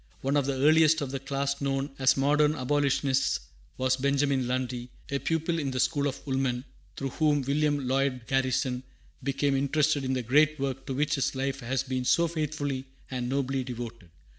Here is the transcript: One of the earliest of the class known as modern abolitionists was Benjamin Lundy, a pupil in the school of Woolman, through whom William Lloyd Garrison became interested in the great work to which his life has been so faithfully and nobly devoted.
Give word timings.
One 0.21 0.35
of 0.35 0.47
the 0.47 0.55
earliest 0.57 1.01
of 1.01 1.11
the 1.11 1.19
class 1.19 1.61
known 1.61 1.91
as 1.99 2.17
modern 2.17 2.55
abolitionists 2.55 3.39
was 3.77 3.97
Benjamin 3.97 4.47
Lundy, 4.47 4.89
a 5.11 5.19
pupil 5.19 5.59
in 5.59 5.69
the 5.69 5.79
school 5.79 6.07
of 6.07 6.25
Woolman, 6.25 6.65
through 6.97 7.09
whom 7.09 7.43
William 7.43 7.87
Lloyd 7.87 8.25
Garrison 8.25 8.81
became 9.21 9.55
interested 9.55 10.03
in 10.03 10.13
the 10.13 10.23
great 10.23 10.59
work 10.59 10.87
to 10.87 10.95
which 10.95 11.13
his 11.13 11.35
life 11.35 11.59
has 11.59 11.83
been 11.83 12.03
so 12.03 12.27
faithfully 12.27 12.87
and 13.11 13.29
nobly 13.29 13.63
devoted. 13.63 14.09